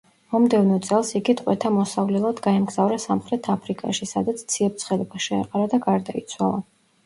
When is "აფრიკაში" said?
3.59-4.11